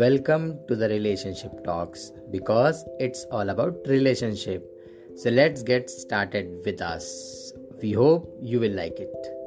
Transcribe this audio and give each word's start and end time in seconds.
Welcome 0.00 0.60
to 0.66 0.76
the 0.76 0.88
relationship 0.88 1.62
talks 1.62 2.10
because 2.30 2.86
it's 2.98 3.26
all 3.30 3.50
about 3.50 3.86
relationship. 3.86 4.64
So 5.14 5.28
let's 5.28 5.62
get 5.62 5.90
started 5.90 6.62
with 6.64 6.80
us. 6.80 7.52
We 7.82 7.92
hope 7.92 8.34
you 8.40 8.60
will 8.60 8.72
like 8.72 8.98
it. 8.98 9.39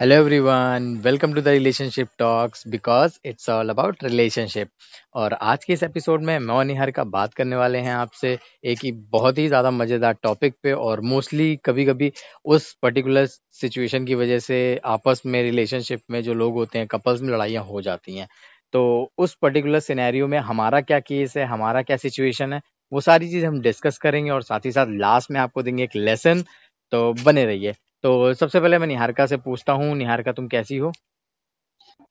Hello 0.00 0.14
everyone 0.14 0.84
welcome 1.04 1.32
to 1.34 1.40
the 1.40 1.48
relationship 1.48 2.08
talks 2.18 2.66
because 2.68 3.18
it's 3.26 3.48
all 3.50 3.68
about 3.68 4.04
relationship 4.04 4.68
और 5.14 5.32
आज 5.34 5.64
के 5.64 5.72
इस 5.72 5.82
episode 5.82 6.22
में 6.22 6.38
मैं 6.38 6.54
और 6.54 6.64
निहार 6.64 6.90
का 6.90 7.04
बात 7.06 7.34
करने 7.34 7.56
वाले 7.56 7.78
हैं 7.78 7.94
आपसे 7.94 8.36
एक 8.64 8.84
ही 8.84 8.92
बहुत 9.12 9.38
ही 9.38 9.46
ज़्यादा 9.48 9.70
मज़ेदार 9.70 10.12
टॉपिक 10.22 10.54
पे 10.62 10.72
और 10.72 11.00
मोस्टली 11.04 11.56
कभी 11.64 11.84
कभी 11.84 12.12
उस 12.44 12.72
पर्टिकुलर 12.82 13.26
सिचुएशन 13.60 14.04
की 14.04 14.14
वजह 14.14 14.38
से 14.38 14.60
आपस 14.86 15.22
में 15.26 15.42
रिलेशनशिप 15.42 16.02
में 16.10 16.22
जो 16.22 16.34
लोग 16.34 16.54
होते 16.54 16.78
हैं 16.78 16.86
कपल्स 16.86 17.22
में 17.22 17.32
लड़ाइयाँ 17.32 17.64
हो 17.64 17.82
जाती 17.82 18.16
हैं। 18.16 18.28
तो 18.74 18.84
उस 19.18 19.34
पर्टिकुलर 19.42 19.80
सिनेरियो 19.80 20.28
में 20.28 20.38
हमारा 20.40 20.80
क्या 20.82 21.00
केस 21.00 21.36
है, 21.36 21.44
हमारा 21.46 21.82
क्या 21.82 21.96
सिचुएशन 21.96 22.52
है, 22.52 22.60
वो 22.92 23.00
सारी 23.00 23.30
चीज़ 23.30 23.46
हम 23.46 23.60
डिस्कस 23.60 23.98
करेंगे 23.98 24.30
और 24.30 24.42
साथ 24.42 24.66
ही 24.66 24.72
साथ 24.72 24.96
लास्ट 25.00 25.30
में 25.30 25.40
आपको 25.40 25.62
देंगे 25.62 25.84
एक 25.84 25.96
लेसन 25.96 26.44
तो 26.92 27.12
बने 27.24 27.44
रहिए। 27.44 27.74
तो 28.04 28.32
सबसे 28.34 28.60
पहले 28.60 28.78
मैं 28.78 28.86
निहारिका 28.86 29.26
से 29.26 29.36
पूछता 29.38 29.72
हूँ 29.74 29.94
निहारिका 29.96 30.32
तुम 30.32 30.48
कैसी 30.48 30.76
हो? 30.76 30.92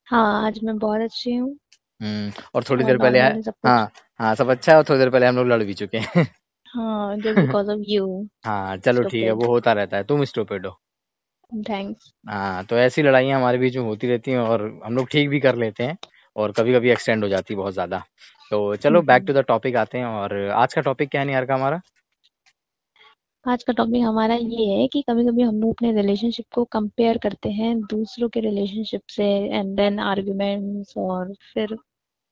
हाँ 0.08 0.46
आज 0.46 0.60
मैं 0.64 0.78
बहुत 0.78 1.02
अच्छी 1.02 1.36
हूँ। 1.36 1.50
हम्म 2.02 2.32
और 2.56 2.64
थोड़ी 2.64 2.84
और 2.84 2.88
देर 2.88 2.98
पहले 2.98 3.22
नॉर्मली 3.22 3.42
सब 3.44 3.54
कुछ? 3.54 3.72
हाँ 3.72 3.90
हाँ 4.20 4.34
सब 4.36 4.50
अच्छा 4.50 4.72
है 4.72 4.78
और 4.78 4.84
थोड़ी 4.90 5.00
देर 5.00 5.10
पहले 5.10 5.28
हम 5.28 5.36
लोग 5.36 5.48
लड़ 5.48 5.64
भी 5.64 5.74
चुके 5.74 5.98
हैं। 5.98 6.26
हाँ 6.68 7.16
जस्ट 7.18 7.40
बिकॉज़ 7.40 7.70
ऑफ़ 7.72 7.80
यू 7.88 8.08
हाँ 8.46 8.78
चलो 8.78 9.04
ठीक 9.04 9.24
है 9.24 9.32
स्टूपिड 9.32 9.44
वो 9.44 9.48
होता 9.48 9.74
रहता 9.74 9.98
है 9.98 10.04
तुम 10.06 10.24
स्टूपिड 10.26 10.66
हो। 10.66 10.78
थैंक्स 11.52 12.12
हाँ 12.26 12.64
तो 12.66 12.78
ऐसी 12.78 13.02
लड़ाइयाँ 13.02 13.40
हमारे 13.40 13.58
बीच 13.58 13.76
में 13.78 13.84
होती 13.84 14.08
रहती 14.08 14.32
हैं 14.32 14.40
और 14.40 14.62
हम 14.86 14.96
लोग 14.96 15.08
ठीक 15.10 15.30
भी 15.30 15.40
कर 15.40 15.56
लेते 15.56 15.84
हैं 15.84 15.98
और 16.36 16.52
कभी 16.52 16.74
कभी 16.74 16.90
एक्सटेंड 16.92 17.24
हो 17.24 17.30
जाती 17.30 17.54
है 17.54 17.58
बहुत 17.58 17.74
ज़्यादा। 17.74 18.04
तो 18.52 18.76
चलो 18.78 19.02
बैक 19.04 19.24
टू 19.28 19.34
द 19.34 19.44
टॉपिक 19.48 19.76
आते 19.76 19.98
हैं 19.98 20.06
और 20.06 20.38
आज 20.56 20.74
का 20.74 20.82
टॉपिक 20.82 21.10
क्या 21.10 21.22
है 21.22 21.28
निहारिका 21.28 21.56
हमारा? 21.56 21.82
आज 23.46 23.64
का 23.64 23.74
टॉपिक 23.74 24.02
हमारा 24.04 24.36
ये 24.36 24.66
है 24.72 24.88
कि 24.88 25.02
कभी 25.02 25.24
कभी 25.26 25.42
हम 25.42 25.60
लोग 25.62 25.70
अपने 25.72 25.92
रिलेशनशिप 25.94 26.46
को 26.54 26.64
कंपेयर 26.68 27.18
करते 27.18 27.50
हैं 27.52 27.74
दूसरों 27.84 28.30
के 28.30 28.40
रिलेशनशिप 28.42 29.02
से 29.10 29.26
एंड 29.50 29.76
देन 29.78 30.00
आर्ग्यूमेंट्स 30.02 30.98
और 31.00 31.34
फिर 31.54 31.76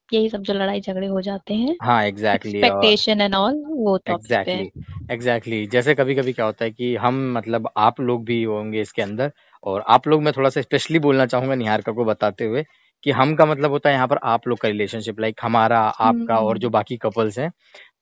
यही 0.09 0.29
सब 0.29 0.41
जो 0.43 0.53
लड़ाई 0.55 0.81
झगड़े 0.81 1.07
हो 1.07 1.21
जाते 1.23 1.53
हैं। 1.55 1.77
हाँ 1.81 2.03
एग्जैक्टली 2.05 2.61
एक्सपेक्टेशन 2.61 3.21
एंड 3.21 3.35
ऑल 3.35 3.63
वो 3.67 3.97
टॉपिक 4.05 4.33
एग्जैक्टली 4.37 4.71
एग्जैक्टली 5.09 5.65
जैसे 5.67 5.93
कभी 5.95 6.15
कभी 6.15 6.33
क्या 6.33 6.45
होता 6.45 6.65
है 6.65 6.71
कि 6.71 6.95
हम 6.97 7.15
मतलब 7.33 7.69
आप 7.77 7.99
लोग 8.01 8.23
भी 8.25 8.41
होंगे 8.43 8.81
इसके 8.81 9.01
अंदर 9.01 9.31
और 9.63 9.83
आप 9.89 10.07
लोग 10.07 10.21
मैं 10.21 10.33
थोड़ा 10.37 10.49
सा 10.49 10.61
स्पेशली 10.61 10.99
बोलना 10.99 11.25
चाहूँगा 11.25 11.55
निहारिका 11.55 11.91
को 11.91 12.05
बताते 12.05 12.45
हुए 12.45 12.63
कि 13.03 13.11
हम 13.11 13.35
का 13.35 13.45
मतलब 13.45 13.71
होता 13.71 13.89
है 13.89 13.95
यहाँ 13.95 14.07
पर 14.07 14.17
आप 14.25 14.47
लोग 14.47 14.59
का 14.59 14.67
रिलेशनशिप 14.69 15.19
लाइक 15.19 15.39
हमारा 15.41 15.79
आपका 16.03 16.39
और 16.41 16.57
जो 16.57 16.69
हम्म 16.69 16.71
बाकी 16.71 16.97
कपल्स 16.97 17.39
हैं 17.39 17.51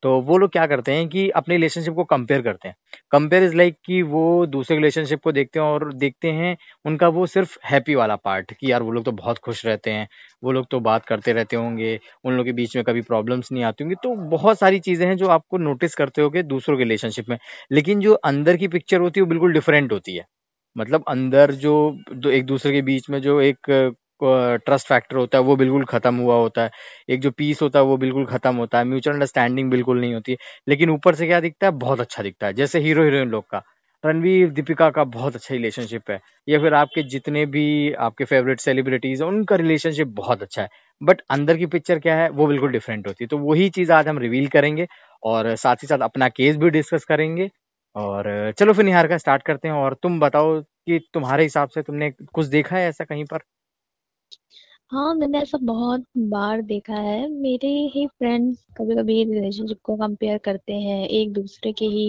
तो 0.03 0.19
वो 0.21 0.37
लोग 0.37 0.51
क्या 0.51 0.65
करते 0.67 0.93
हैं 0.93 1.07
कि 1.09 1.29
अपने 1.31 1.55
रिलेशनशिप 1.55 1.93
को 1.93 2.03
कंपेयर 2.05 2.41
करते 2.41 2.67
हैं। 2.67 2.75
कंपेयर 3.11 3.43
इज़ 3.43 3.55
लाइक 3.55 3.75
कि 3.85 4.01
वो 4.03 4.45
दूसरे 4.47 4.75
रिलेशनशिप 4.77 5.19
को 5.23 5.31
देखते 5.31 5.59
हैं 5.59 5.65
और 5.65 5.93
देखते 5.95 6.31
हैं, 6.31 6.55
उनका 6.85 7.07
वो 7.09 7.25
सिर्फ़ 7.27 7.57
हैप्पी 7.65 7.95
वाला 7.95 8.15
पार्ट 8.17 8.53
कि 8.53 8.71
यार 8.71 8.83
वो 8.83 8.91
लोग 8.91 9.05
तो 9.05 9.11
बहुत 9.13 9.37
खुश 9.39 9.65
रहते 9.65 9.91
हैं, 9.91 10.07
वो 10.43 10.51
लोग 10.51 10.65
तो 10.71 10.79
बात 10.81 11.05
करते 11.05 11.33
रहते 11.33 11.55
होंगे, 11.55 11.99
उन 12.25 12.33
लोगों 12.33 12.45
के 12.45 12.51
बीच 12.53 12.75
में 12.75 12.83
कभी 12.85 13.01
प्रॉब्लम्स 13.03 13.51
नहीं 13.51 13.63
आती 13.63 13.83
होंगी। 13.83 13.95
तो 14.03 14.15
बहुत 14.29 14.59
सारी 14.59 14.79
चीज़ें 14.81 15.05
हैं 15.07 15.15
जो 15.17 15.27
आपको 15.29 15.57
नोटिस 15.59 15.95
करते 15.95 16.21
होगे 16.21 16.43
दूसरों 16.45 16.77
के 16.77 16.83
रिलेशनशिप 16.83 17.29
में। 17.29 17.37
लेकिन 17.71 17.99
जो 17.99 18.13
अंदर 18.25 18.57
की 18.57 18.67
पिक्चर 18.67 18.99
होती 18.99 19.19
है, 19.19 19.23
वो 19.23 19.29
बिल्कुल 19.29 19.53
डिफरेंट 19.53 19.91
होती 19.91 20.15
है। 20.15 20.25
मतलब 20.75 21.03
अंदर 21.07 21.51
जो 21.57 21.73
एक 22.31 22.45
दूसरे 22.45 22.71
के 22.71 22.81
बीच 22.81 23.09
में 23.09 23.19
जो 23.21 23.39
एक 23.41 23.67
ट्रस्ट 24.65 24.87
फैक्टर 24.87 25.17
होता 25.17 25.37
है, 25.37 25.43
वो 25.43 25.55
बिल्कुल 25.55 25.85
खत्म 25.85 26.15
हुआ 26.17 26.35
होता 26.35 26.63
है। 26.63 26.71
एक 27.09 27.19
जो 27.21 27.31
पीस 27.31 27.61
होता 27.61 27.79
है, 27.79 27.85
वो 27.85 27.97
बिल्कुल 27.97 28.25
खत्म 28.25 28.55
होता 28.55 28.77
है। 28.77 28.85
म्यूचुअल 28.85 29.13
अंडरस्टैंडिंग 29.15 29.69
बिल्कुल 29.71 29.99
नहीं 30.01 30.13
होती। 30.13 30.37
लेकिन 30.67 30.89
ऊपर 30.89 31.15
से 31.15 31.27
क्या 31.27 31.39
दिखता 31.39 31.67
है? 31.67 31.71
बहुत 31.77 31.99
अच्छा 31.99 32.23
दिखता 32.23 32.47
है। 32.47 32.53
जैसे 32.53 32.79
हीरो 32.79 33.03
हीरोइन 33.03 33.29
लोग 33.29 33.45
का। 33.51 33.61
रणवीर, 34.03 34.49
दीपिका 34.49 34.89
का 34.91 35.03
बहुत 35.05 35.35
अच्छा 35.35 35.53
रिलेशनशिप 35.55 36.09
है। 36.11 36.19
या 36.47 36.59
फिर 36.59 36.73
आपके 36.73 37.03
जितने 37.09 37.45
भी 37.45 37.91
आपके 38.01 38.25
फेवरेट 38.25 38.59
सेलिब्रिटीज 38.59 39.21
हैं, 39.21 39.27
उनका 39.29 39.55
रिलेशनशिप 39.55 40.07
बहुत 40.15 40.41
अच्छा 40.41 40.61
है। 40.61 40.67
बट 41.01 41.21
अंदर 41.29 41.57
की 41.57 41.65
पिक्चर 41.67 41.99
क्या 41.99 42.15
है? 42.15 42.29
वो 42.29 42.47
बिल्कुल 42.47 42.71
डिफरेंट 42.71 43.07
होती 43.07 43.23
है। 43.23 43.27
तो 43.27 43.37
वही 43.39 43.69
चीज़ 43.69 43.91
आज 43.91 44.07
हम 44.07 44.19
रिवील 44.19 44.47
करेंगे 44.49 44.87
और 45.23 45.55
साथ 45.55 45.75
ही 45.75 45.87
साथ 45.87 45.99
अपना 46.03 46.29
केस 46.31 46.57
भी 46.57 46.69
डिस्कस 46.69 47.05
करेंगे। 47.05 47.49
और 47.95 48.51
चलो 48.59 48.73
फिर 48.73 48.85
निहार 48.85 49.07
का 49.07 49.17
स्टार्ट 49.17 49.43
करते 49.43 49.67
हैं। 49.67 49.75
और 49.75 49.93
तुम 50.03 50.19
बताओ 50.19 50.59
कि 50.61 50.99
तुम्हारे 51.13 51.43
हिसाब 51.43 51.69
से 51.69 51.81
तुमने 51.81 52.11
कुछ 52.33 52.45
देखा 52.47 52.75
है 52.77 52.87
ऐसा 52.89 53.03
कहीं 53.03 53.25
पर? 53.25 53.39
हाँ 54.91 55.13
मैंने 55.15 55.39
ऐसा 55.39 55.57
बहुत 55.59 56.03
बार 56.29 56.61
देखा 56.61 56.93
है। 56.95 57.27
मेरे 57.31 57.67
ही 57.93 58.05
फ्रेंड्स 58.09 58.57
कभी 58.77 58.95
कभी 58.95 59.23
रिलेशनशिप 59.25 59.77
को 59.83 59.95
कंपेयर 59.97 60.37
करते 60.37 60.73
हैं 60.75 61.07
एक 61.09 61.31
दूसरे 61.33 61.71
के 61.73 61.85
ही। 61.85 62.07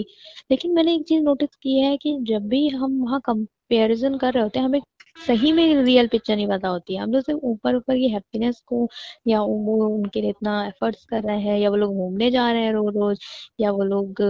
लेकिन 0.51 0.73
मैंने 0.75 0.95
एक 0.95 1.03
चीज़ 1.07 1.21
नोटिस 1.23 1.55
की 1.55 1.79
है 1.79 1.95
कि 1.97 2.17
जब 2.23 2.47
भी 2.49 2.67
हम 2.69 2.99
वहाँ 3.01 3.19
कंपैरिजन 3.25 4.17
कर 4.17 4.33
रहे 4.33 4.43
होते 4.43 4.59
हैं, 4.59 4.65
हमें 4.65 4.81
सही 5.17 5.51
में 5.51 5.83
रियल 5.83 6.07
पिक्चर 6.07 6.35
नहीं 6.35 6.47
पता 6.47 6.67
होती। 6.67 6.95
है 6.95 7.01
हम 7.01 7.11
लोग 7.11 7.23
सिर्फ़ 7.23 7.39
ऊपर 7.43 7.75
ऊपर 7.75 7.95
की 7.97 8.09
हैप्पीनेस 8.09 8.59
को 8.67 8.87
या 9.27 9.41
वो 9.41 9.85
उनके 9.87 10.21
लिए 10.21 10.29
इतना 10.29 10.63
एफर्ट्स 10.67 11.05
कर 11.05 11.23
रहे 11.23 11.39
हैं 11.41 11.57
या 11.59 11.69
वो 11.69 11.75
लोग 11.75 11.95
घूमने 11.95 12.29
जा 12.31 12.51
रहे 12.51 12.63
हैं 12.63 12.71
रोज 12.73 12.95
रोज 12.97 13.19
या 13.59 13.71
वो 13.71 13.83
लोग 13.85 14.21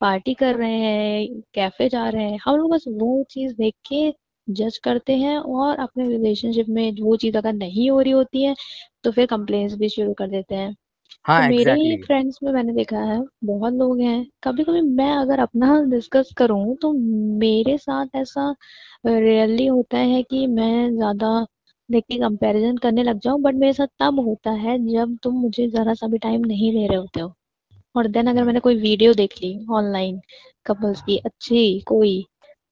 पार्टी 0.00 0.34
कर 0.34 0.54
रहे 0.56 0.72
हैं 0.74 1.40
कैफ़े 1.54 1.88
जा 1.88 2.08
रहे 2.08 2.24
हैं, 2.24 2.38
हम 2.44 2.56
लोग 2.56 2.70
बस 2.72 2.84
वो 2.88 3.22
चीज़ 3.30 3.54
देख 3.54 3.74
के 3.88 4.10
जज 4.48 4.78
करते 4.80 5.16
हैं 5.18 5.36
और 5.38 5.78
अपने 5.80 6.08
रिलेशनशिप 6.08 6.66
में 6.70 6.90
वो 7.00 7.16
चीज़ 7.18 7.36
अगर 7.38 7.52
नहीं 7.54 7.90
हो 7.90 8.00
रही 8.00 8.12
होती 8.12 8.42
है 8.42 8.54
तो 9.04 9.10
फिर 9.12 9.26
कंप्लेंट्स 9.28 9.74
भी 9.76 9.88
शुरू 9.90 10.12
कर 10.14 10.28
देते 10.30 10.54
हैं। 10.54 10.74
हाँ 11.24 11.36
तो 11.36 11.42
मेरे 11.44 11.72
ही 11.74 11.94
एग्जैक्टली 11.94 11.96
फ्रेंड्स 11.98 12.38
में 12.42 12.52
मैंने 12.52 12.72
देखा 12.74 12.98
है 13.02 13.20
बहुत 13.44 13.74
लोग 13.74 14.00
हैं 14.00 14.26
कभी 14.44 14.64
कभी 14.64 14.80
मैं 14.92 15.10
अगर 15.14 15.40
अपना 15.40 15.80
डिस्कस 15.90 16.32
करूँ 16.38 16.76
तो 16.76 16.92
मेरे 17.40 17.76
साथ 17.78 18.16
ऐसा 18.16 18.50
रेयरली 19.06 19.66
होता 19.66 19.98
है 20.00 20.22
कि 20.24 20.46
मैं 20.48 20.90
ज़्यादा 20.92 21.30
देख 21.88 22.04
के 22.04 22.18
कंपैरिजन 22.20 22.76
करने 22.78 23.02
लग 23.02 23.18
जाऊँ 23.20 23.40
बट 23.42 23.54
मेरे 23.56 23.72
साथ 23.74 23.88
तब 24.00 24.20
होता 24.20 24.50
है 24.58 24.78
जब 24.88 25.16
तुम 25.22 25.34
मुझे 25.40 25.68
जरा 25.70 25.94
सा 25.94 26.06
भी 26.08 26.18
टाइम 26.20 26.44
नहीं 26.46 26.72
दे 26.72 26.86
रहे 26.86 26.96
होते 26.98 27.20
हो। 27.20 27.32
और 27.94 28.08
देन 28.08 28.26
अगर 28.26 28.44
मैंने 28.44 28.60
कोई 28.60 28.76
वीडियो 28.78 29.14
देख 29.14 29.34
ली 29.42 29.54
ऑनलाइन 29.72 30.20
कपल्स 30.66 31.02
की 31.02 31.16
अच्छी 31.20 31.80
कोई 31.88 32.14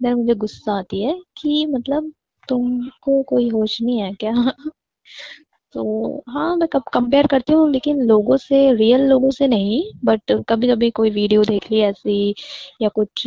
देन 0.04 0.14
मुझे 0.14 0.34
गुस्सा 0.36 0.78
आती 0.78 1.02
है 1.02 1.18
कि 1.38 1.64
मतलब 1.66 2.12
तुमको 2.48 3.22
कोई 3.22 3.48
होश 3.50 3.80
नहीं 3.82 4.00
है 4.00 4.12
क्या? 4.14 4.32
तो 5.74 6.22
हाँ 6.28 6.54
मैं 6.56 6.68
कब 6.68 6.82
कंपेयर 6.94 7.26
करती 7.26 7.52
हूँ, 7.52 7.70
लेकिन 7.70 8.00
लोगों 8.02 8.36
से 8.36 8.72
रियल 8.74 9.00
लोगों 9.08 9.30
से 9.30 9.46
नहीं 9.48 9.82
बट 10.04 10.32
कभी 10.48 10.68
कभी 10.68 10.90
कोई 10.90 11.10
वीडियो 11.10 11.44
देख 11.44 11.70
ली 11.72 11.80
ऐसी 11.80 12.34
या 12.82 12.88
कुछ 12.88 13.24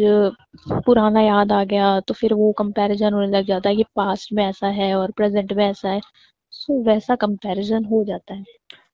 पुराना 0.86 1.22
याद 1.22 1.52
आ 1.52 1.64
गया 1.64 2.00
तो 2.00 2.14
फिर 2.14 2.34
वो 2.34 2.52
कंपैरिजन 2.52 3.14
होने 3.14 3.28
लग 3.28 3.46
जाता 3.46 3.70
है 3.70 3.76
कि 3.76 3.84
पास्ट 3.96 4.34
में 4.34 4.46
ऐसा 4.46 4.68
है 4.68 4.94
और 4.96 5.12
प्रेजेंट 5.12 5.54
में 5.54 5.66
ऐसा 5.70 5.90
है। 5.90 6.02
सो 6.54 6.82
वैसा 6.84 7.16
कंपैरिजन 7.16 7.86
हो 7.86 8.04
जाता 8.04 8.34
है। 8.34 8.44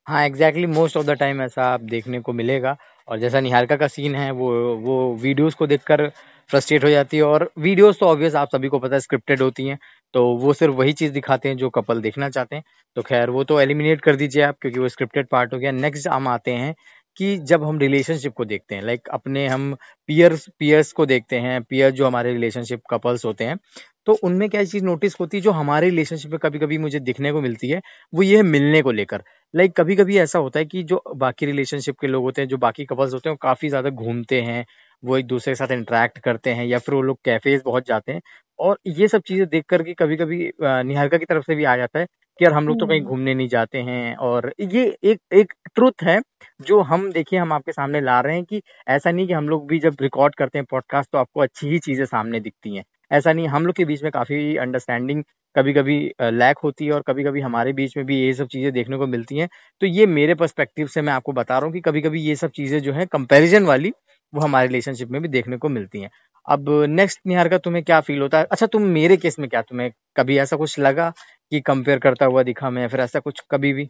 हाँ 0.07 0.25
exactly 0.25 0.65
most 0.65 0.97
of 0.97 1.05
the 1.05 1.11
time 1.11 1.41
ऐसा 1.41 1.65
आप 1.65 1.81
देखने 1.81 2.19
को 2.19 2.33
मिलेगा। 2.33 2.75
और 3.07 3.19
जैसा 3.19 3.39
निहारिका 3.39 3.75
का 3.77 3.87
सीन 3.87 4.15
है, 4.15 4.31
वो 4.31 4.75
वो 4.77 5.13
वीडियोस 5.15 5.53
को 5.55 5.67
देखकर 5.67 6.11
फ्रस्ट्रेट 6.49 6.83
हो 6.83 6.89
जाती 6.89 7.17
है। 7.17 7.23
और 7.23 7.49
वीडियोस 7.59 7.99
तो 7.99 8.05
ऑब्वियस 8.07 8.35
आप 8.35 8.49
सभी 8.51 8.67
को 8.67 8.79
पता 8.79 8.95
है 8.95 8.99
स्क्रिप्टेड 9.01 9.41
होती 9.41 9.67
हैं। 9.67 9.77
तो 10.13 10.25
वो 10.37 10.53
सिर्फ़ 10.53 10.73
वही 10.75 10.93
चीज़ 10.93 11.11
दिखाते 11.13 11.49
हैं 11.49 11.57
जो 11.57 11.69
कपल 11.71 12.01
देखना 12.01 12.29
चाहते 12.29 12.55
हैं। 12.55 12.63
तो 12.97 13.01
खैर, 13.01 13.29
वो 13.29 13.43
तो 13.43 13.59
एलिमिनेट 13.61 14.01
कर 14.01 14.15
दीजिए 14.15 14.43
आप, 14.43 14.57
क्योंकि 14.61 14.79
वो 14.79 14.89
स्क्रिप्टेड 14.89 15.27
पार्ट 15.27 15.53
हो 15.53 15.59
गया। 15.59 15.71
नेक्स्ट 15.73 16.07
हम 16.07 16.27
आते 16.29 16.51
हैं 16.53 16.73
कि 17.19 17.35
जब 17.39 17.63
हम 17.63 17.79
रिलेशनशिप 17.79 18.33
को 18.33 18.45
देखते 18.45 18.75
हैं 18.75 18.83
लाइक 18.83 19.07
अपने 19.13 19.45
हम 19.47 19.73
पियर्स 20.09 20.47
पियर्स 20.59 20.91
को 20.91 21.05
देखते 21.05 21.35
हैं 21.37 21.61
पियर 21.63 21.91
जो 21.91 22.05
हमारे 22.07 22.31
रिलेशनशिप 22.33 22.81
कपल्स 22.89 23.25
होते 23.25 23.43
हैं 23.43 23.57
तो 24.07 24.13
उनमें 24.23 24.47
क्या 24.49 24.63
चीज़ 24.63 24.83
नोटिस 24.85 25.15
होती 25.19 25.37
है, 25.37 25.41
जो 25.41 25.51
हमारे 25.51 25.89
रिलेशनशिप 25.89 26.31
में 26.31 26.39
कभी 26.39 26.59
कभी 26.59 26.77
मुझे 26.77 26.99
दिखने 27.01 27.31
को 27.31 27.41
मिलती 27.41 27.69
है, 27.69 27.81
वो 28.13 28.23
ये 28.23 28.35
है 28.37 28.43
मिलने 28.43 28.81
को 28.81 28.91
लेकर। 28.93 29.23
लाइक 29.53 29.75
कभी 29.77 29.95
कभी 29.95 30.17
ऐसा 30.19 30.39
होता 30.39 30.59
है 30.59 30.65
कि 30.65 30.83
जो 30.83 31.01
बाकी 31.17 31.45
रिलेशनशिप 31.45 31.99
के 32.01 32.07
लोग 32.07 32.23
होते 32.23 32.41
हैं, 32.41 32.47
जो 32.49 32.57
बाकी 32.59 32.85
कपल्स 32.85 33.13
होते 33.13 33.29
हैं, 33.29 33.33
वो 33.33 33.37
काफ़ी 33.41 33.69
ज़्यादा 33.69 33.89
घूमते 33.91 34.41
हैं 34.41 34.65
वो 35.03 35.17
एक 35.17 35.27
दूसरे 35.27 35.51
के 35.51 35.55
साथ 35.55 35.71
इंटरेक्ट 35.73 36.17
करते 36.19 36.49
हैं 36.51 36.65
या 36.65 36.79
फिर 36.79 36.95
वो 36.95 37.01
लोग 37.01 37.17
कैफेज 37.25 37.61
बहुत 37.65 37.87
जाते 37.87 38.11
हैं। 38.11 38.21
और 38.59 38.77
ये 38.89 39.07
सब 39.07 39.21
चीज़ें 39.27 39.47
देख 39.49 39.65
करके 39.69 39.93
कभी 39.95 40.15
कभी 40.17 40.37
निहारिका 40.61 41.17
की 41.17 41.25
तरफ़ 41.25 41.43
से 41.43 41.55
भी 41.55 41.63
आ 41.65 41.75
जाता 41.77 41.99
है 41.99 42.05
कि 42.39 42.45
यार 42.45 42.53
हम 42.53 42.67
लोग 42.67 42.79
तो 42.79 42.85
कहीं 42.87 42.99
हम्म। 42.99 43.09
घूमने 43.09 43.33
नहीं 43.33 43.47
जाते 43.47 43.77
हैं 43.79 44.15
और 44.17 44.51
ये 44.61 44.85
एक 45.03 45.19
एक 45.33 45.53
ट्रुथ 45.75 46.03
है 46.03 46.19
जो 46.59 46.79
हम 46.83 47.11
देखिए 47.11 47.39
हम 47.39 47.53
आपके 47.53 47.71
सामने 47.71 48.01
ला 48.01 48.19
रहे 48.21 48.35
हैं 48.35 48.43
कि 48.45 48.61
ऐसा 48.89 49.11
नहीं 49.11 49.27
कि 49.27 49.33
हम 49.33 49.49
लोग 49.49 49.67
भी 49.69 49.79
जब 49.79 49.95
रिकॉर्ड 50.01 50.35
करते 50.35 50.57
हैं 50.59 50.65
पॉडकास्ट 50.71 51.11
तो 51.11 51.17
आपको 51.17 51.41
अच्छी 51.41 51.67
ही 51.69 51.79
चीज़ें 51.79 52.05
सामने 52.05 52.39
दिखती 52.39 52.75
हैं। 52.75 52.83
ऐसा 53.11 53.33
नहीं 53.33 53.47
हम 53.47 53.65
लोग 53.65 53.75
के 53.75 53.85
बीच 53.85 54.03
में 54.03 54.11
काफ़ी 54.11 54.55
अंडरस्टैंडिंग 54.57 55.23
कभी 55.55 55.73
कभी 55.73 55.97
लैक 56.23 56.57
होती 56.63 56.85
है 56.85 56.91
और 56.93 57.01
कभी 57.07 57.23
कभी 57.23 57.41
हमारे 57.41 57.73
बीच 57.73 57.95
में 57.97 58.05
भी 58.05 58.19
ये 58.19 58.33
सब 58.33 58.47
चीज़ें 58.47 58.71
देखने 58.73 58.97
को 58.97 59.07
मिलती 59.07 59.37
हैं। 59.37 59.47
तो 59.81 59.87
ये 59.87 60.05
मेरे 60.07 60.35
पर्सपेक्टिव 60.35 60.87
से 60.87 61.01
मैं 61.01 61.13
आपको 61.13 61.31
बता 61.33 61.57
रहा 61.57 61.65
हूँ 61.65 61.73
कि 61.73 61.81
कभी 61.81 62.01
कभी 62.01 62.21
ये 62.21 62.35
सब 62.35 62.51
चीज़ें 62.51 62.79
जो 62.81 62.93
है 62.93 63.05
कंपेरिजन 63.07 63.65
वाली 63.65 63.91
वो 64.33 64.41
हमारे 64.41 64.67
रिलेशनशिप 64.67 65.09
में 65.11 65.21
भी 65.21 65.27
देखने 65.29 65.57
को 65.57 65.69
मिलती 65.69 66.01
हैं। 66.01 66.09
अब 66.47 66.69
नेक्स्ट 66.91 67.19
निहार 67.27 67.49
का 67.49 67.57
तुम्हें 67.59 67.83
क्या 67.83 67.99
फील 68.01 68.21
होता 68.21 68.39
है? 68.39 68.45
अच्छा 68.45 68.65
तुम 68.67 68.81
मेरे 68.91 69.17
केस 69.17 69.39
में 69.39 69.49
क्या? 69.49 69.61
तुम्हें 69.61 69.91
कभी 70.17 70.37
ऐसा 70.39 70.55
कुछ 70.57 70.79
लगा 70.79 71.09
कि 71.51 71.61
कंपेयर 71.61 71.99
करता 71.99 72.25
हुआ 72.25 72.43
दिखा 72.43 72.69
मैं 72.71 72.87
फिर 72.87 72.99
ऐसा 73.01 73.19
कुछ 73.19 73.43
कभी 73.51 73.73
भी? 73.73 73.89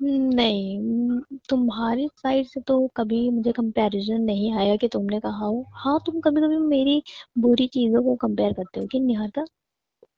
नहीं 0.00 1.20
तुम्हारी 1.50 2.06
साइड 2.08 2.46
से 2.46 2.60
तो 2.60 2.76
कभी 2.96 3.28
मुझे 3.30 3.52
कंपैरिजन 3.52 4.20
नहीं 4.22 4.52
आया 4.54 4.76
कि 4.76 4.88
तुमने 4.88 5.20
कहा 5.20 5.46
हो। 5.46 5.64
हाँ 5.74 5.98
तुम 6.06 6.20
कभी 6.20 6.40
कभी 6.40 6.58
मेरी 6.68 7.02
बुरी 7.38 7.66
चीज़ों 7.68 8.02
को 8.02 8.14
कंपेयर 8.18 8.52
करते 8.52 8.80
हो। 8.80 8.86
कि 8.86 9.00
निहारिका 9.00 9.44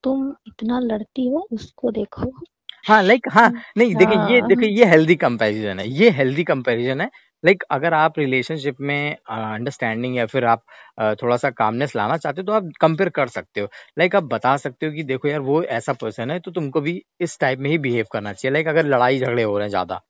तुम 0.05 0.29
इतना 0.47 0.79
लड़ती 0.81 1.29
हो 1.29 1.47
उसको 1.53 1.91
देखो। 1.93 2.33
हाँ 2.85 3.03
लाइक 3.03 3.27
हाँ 3.33 3.51
नहीं 3.79 3.95
देखिए 3.97 4.35
ये 4.35 4.41
देखिए 4.43 4.69
हाँ 4.69 4.79
ये 4.79 4.85
हेल्दी 4.87 5.15
कंपैरिजन 5.17 5.79
है। 5.81 5.89
ये 5.91 6.11
हेल्दी 6.13 6.45
कंपैरिजन 6.45 7.01
है 7.01 7.11
लाइक 7.43 7.63
अगर 7.71 7.95
आप 7.95 8.19
रिलेशनशिप 8.19 8.81
में 8.83 9.17
अंडरस्टैंडिंग 9.31 10.17
या 10.17 10.27
फिर 10.27 10.45
आप 10.47 10.63
अ, 10.99 11.15
थोड़ा 11.17 11.37
सा 11.37 11.51
कामनेस 11.53 11.97
लाना 11.97 12.17
चाहते 12.19 12.41
हो 12.41 12.47
तो 12.47 12.53
आप 12.55 12.71
कंपेयर 12.81 13.09
कर 13.13 13.29
सकते 13.31 13.61
हो। 13.61 13.69
लाइक 13.99 14.17
आप 14.17 14.25
बता 14.29 14.57
सकते 14.59 14.87
हो 14.87 14.93
कि 14.93 15.03
देखो 15.05 15.29
यार 15.29 15.41
वो 15.43 15.63
ऐसा 15.65 15.93
पर्सन 15.97 16.31
है 16.31 16.39
तो 16.41 16.51
तुमको 16.53 16.81
भी 16.83 17.03
इस 17.21 17.39
टाइप 17.41 17.59
में 17.59 17.71
ही 17.71 17.79
बिहेव 17.81 18.07
करना 18.13 18.33
चाहिए। 18.33 18.53
लाइक 18.53 18.69
अगर 18.69 18.87
लड़ाई 18.87 19.19
झगड़े 19.21 19.43
हो 19.43 19.57
रहे 19.57 19.65
हैं 19.65 19.71
ज़्यादा 19.71 20.01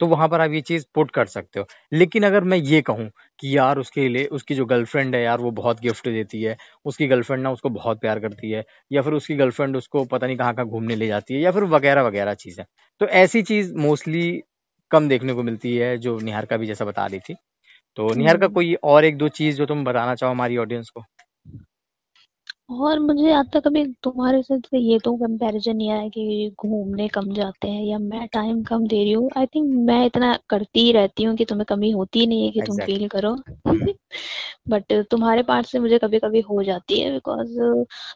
तो 0.00 0.06
वहाँ 0.08 0.26
पर 0.28 0.40
आप 0.40 0.50
ये 0.52 0.60
चीज़ 0.62 0.84
पुट 0.94 1.10
कर 1.12 1.26
सकते 1.26 1.60
हो। 1.60 1.66
लेकिन 1.92 2.22
अगर 2.22 2.44
मैं 2.44 2.56
ये 2.58 2.80
कहूँ 2.82 3.08
कि 3.38 3.56
यार 3.56 3.78
उसके 3.78 4.08
लिए 4.08 4.24
उसकी 4.32 4.54
जो 4.54 4.64
गर्लफ्रेंड 4.66 5.14
है 5.14 5.22
यार 5.22 5.40
वो 5.40 5.50
बहुत 5.52 5.80
गिफ्ट 5.80 6.08
देती 6.08 6.42
है 6.42 6.56
उसकी 6.86 7.06
गर्लफ्रेंड 7.08 7.42
ना 7.42 7.50
उसको 7.52 7.68
बहुत 7.70 8.00
प्यार 8.00 8.20
करती 8.20 8.50
है 8.50 8.64
या 8.90 9.02
फिर 9.02 9.12
उसकी 9.14 9.34
गर्लफ्रेंड 9.36 9.76
उसको 9.76 10.04
पता 10.06 10.26
नहीं 10.26 10.36
कहाँ 10.36 10.54
कहाँ 10.54 10.66
घूमने 10.68 10.96
ले 10.96 11.06
जाती 11.06 11.34
है 11.34 11.40
या 11.40 11.50
फिर 11.52 11.64
वगैरह 11.70 12.02
वगैरह 12.02 12.34
चीज़ें। 12.36 12.64
तो 13.00 13.06
ऐसी 13.16 13.42
चीज़ 13.44 13.74
मोस्टली 13.78 14.42
कम 14.92 15.08
देखने 15.08 15.34
को 15.34 15.42
मिलती 15.42 15.76
है 15.76 15.96
जो 15.98 16.18
निहारिका 16.20 16.56
भी 16.56 16.66
जैसा 16.66 16.84
बता 16.84 17.06
रही 17.06 17.20
थी। 17.20 17.34
तो 17.96 18.14
निहार 18.14 18.36
का 18.38 18.46
कोई 18.48 18.74
और 18.74 19.04
एक 19.04 19.18
दो 19.18 19.28
चीज़ 19.28 19.56
जो 19.56 19.66
तुम 19.66 19.84
बताना 19.84 20.14
चाहो 20.14 20.32
हमारी 20.32 20.56
ऑडियंस 20.56 20.90
को? 20.90 21.04
और 22.70 22.98
मुझे 22.98 23.32
आज 23.32 23.46
तक 23.52 23.60
कभी 23.60 23.84
तुम्हारे 24.02 24.42
साथ 24.42 24.60
से 24.60 24.78
ये 24.78 24.98
तो 24.98 25.16
कंपैरिजन 25.16 25.76
नहीं 25.76 25.90
आया 25.90 26.08
कि 26.08 26.54
घूमने 26.62 27.08
कम 27.08 27.32
जाते 27.34 27.68
हैं 27.68 27.82
या 27.84 27.98
मैं 27.98 28.26
टाइम 28.28 28.62
कम 28.62 28.86
दे 28.86 29.02
रही 29.04 29.12
हूँ। 29.12 29.30
आई 29.36 29.46
थिंक 29.46 29.66
मैं 29.86 30.06
इतना 30.06 30.38
करती 30.50 30.80
ही 30.80 30.92
रहती 30.92 31.24
हूँ 31.24 31.36
कि 31.36 31.44
तुम्हें 31.44 31.64
कमी 31.68 31.90
होती 31.90 32.26
नहीं 32.26 32.44
है 32.44 32.50
कि 32.50 32.60
तुम 32.62 32.78
फील 32.78 33.08
करो। 33.08 33.34
हम्म 33.68 33.86
बट 34.66 34.92
तुम्हारे 35.10 35.42
पार्ट 35.42 35.66
से 35.66 35.78
मुझे 35.78 35.98
कभी 35.98 36.18
कभी 36.18 36.40
हो 36.42 36.62
जाती 36.62 37.00
है 37.00 37.10
बिकॉज़ 37.12 37.56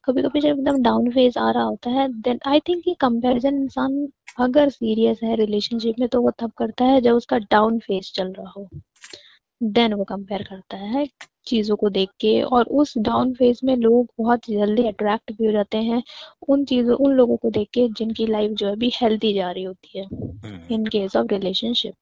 कभी 0.04 0.22
कभी 0.22 0.40
जब 0.40 0.48
एकदम 0.50 0.82
डाउन 0.82 1.10
फ़ेज़ 1.10 1.38
आ 1.38 1.50
रहा 1.50 1.62
होता 1.64 1.90
है 1.90 2.08
देन 2.22 2.38
आई 2.46 2.60
थिंक 2.60 2.82
कि 2.84 2.94
कंपैरिजन 3.00 3.56
इंसान 3.56 4.06
अगर 4.40 4.68
सीरियस 4.70 5.20
है 5.22 5.36
रिलेशनशिप 5.36 5.98
में 6.00 6.08
तो 6.08 6.20
वो 6.22 6.30
तब 6.40 6.50
करता 6.58 6.84
है 6.84 7.00
जब 7.00 7.14
उसका 7.16 7.38
डाउन 7.50 7.78
फ़ेज़ 7.80 8.12
चल 8.14 8.32
रहा 8.32 8.50
हो। 8.50 8.68
देन 9.60 9.94
वो 9.94 10.04
कंपेयर 10.06 10.42
करता 10.44 10.76
है 10.78 11.06
चीज़ों 11.46 11.76
को 11.76 11.88
देख 11.90 12.10
के 12.20 12.40
और 12.44 12.66
उस 12.74 12.94
डाउन 13.00 13.34
फ़ेज़ 13.34 13.60
में 13.64 13.76
लोग 13.78 14.08
बहुत 14.18 14.50
जल्दी 14.50 14.86
अट्रैक्ट 14.88 15.32
भी 15.32 15.46
हो 15.46 15.52
जाते 15.52 15.78
हैं 15.84 16.02
उन 16.48 16.64
चीज़ों 16.66 16.96
उन 16.98 17.14
लोगों 17.14 17.36
को 17.38 17.50
देख 17.52 17.68
के 17.74 17.88
जिनकी 17.94 18.26
लाइफ 18.28 18.52
जो 18.56 18.68
है 18.70 18.90
हेल्दी 18.96 19.34
जा 19.34 19.50
रही 19.52 19.64
होती 19.64 19.98
है 19.98 20.06
इन 20.70 20.86
केस 20.88 21.16
ऑफ़ 21.16 21.26
रिलेशनशिप 21.30 21.94